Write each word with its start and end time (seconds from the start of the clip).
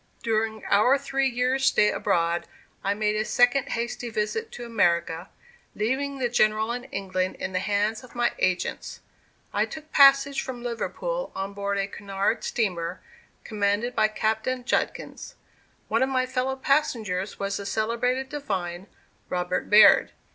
During 0.23 0.65
our 0.65 0.97
three 0.97 1.29
years' 1.29 1.63
stay 1.65 1.91
abroad, 1.91 2.47
I 2.83 2.95
made 2.95 3.15
a 3.15 3.23
second 3.23 3.69
hasty 3.69 4.09
visit 4.09 4.51
to 4.53 4.65
America, 4.65 5.29
leaving 5.75 6.17
the 6.17 6.27
General 6.27 6.71
in 6.71 6.85
England 6.85 7.35
in 7.35 7.53
the 7.53 7.59
hands 7.59 8.03
of 8.03 8.15
my 8.15 8.31
agents. 8.39 9.01
I 9.53 9.65
took 9.67 9.91
passage 9.91 10.41
from 10.41 10.63
Liverpool 10.63 11.31
on 11.35 11.53
board 11.53 11.77
a 11.77 11.85
Cunard 11.85 12.43
steamer, 12.43 12.99
commanded 13.43 13.95
by 13.95 14.07
Captain 14.07 14.65
Judkins. 14.65 15.35
One 15.87 16.01
of 16.01 16.09
my 16.09 16.25
fellow 16.25 16.55
passengers 16.55 17.37
was 17.37 17.57
the 17.57 17.65
celebrated 17.67 18.27
divine, 18.27 18.87
Robert 19.29 19.69
Baird. 19.69 20.13